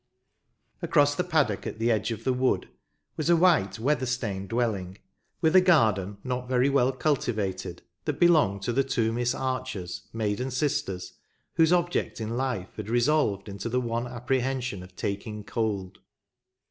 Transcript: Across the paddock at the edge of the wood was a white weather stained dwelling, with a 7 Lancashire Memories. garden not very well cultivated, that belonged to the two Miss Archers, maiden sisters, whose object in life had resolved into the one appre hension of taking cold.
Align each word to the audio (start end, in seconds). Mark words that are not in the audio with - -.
Across 0.81 1.13
the 1.13 1.23
paddock 1.23 1.67
at 1.67 1.77
the 1.77 1.91
edge 1.91 2.09
of 2.09 2.23
the 2.23 2.33
wood 2.33 2.67
was 3.17 3.29
a 3.29 3.35
white 3.35 3.77
weather 3.77 4.07
stained 4.07 4.49
dwelling, 4.49 4.97
with 5.41 5.55
a 5.55 5.59
7 5.59 5.71
Lancashire 5.75 5.75
Memories. 5.75 5.95
garden 5.95 6.17
not 6.23 6.49
very 6.49 6.69
well 6.69 6.91
cultivated, 6.91 7.83
that 8.05 8.19
belonged 8.19 8.63
to 8.63 8.73
the 8.73 8.83
two 8.83 9.13
Miss 9.13 9.35
Archers, 9.35 10.07
maiden 10.11 10.49
sisters, 10.49 11.13
whose 11.53 11.71
object 11.71 12.19
in 12.19 12.35
life 12.35 12.77
had 12.77 12.89
resolved 12.89 13.47
into 13.47 13.69
the 13.69 13.79
one 13.79 14.05
appre 14.05 14.41
hension 14.41 14.81
of 14.81 14.95
taking 14.95 15.43
cold. 15.43 15.99